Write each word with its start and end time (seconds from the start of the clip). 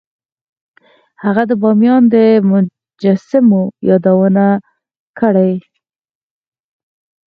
هغه 1.23 1.43
د 1.49 1.51
بامیان 1.61 2.03
د 2.13 2.15
مجسمو 2.51 3.63
یادونه 3.89 4.45
کړې 5.19 5.53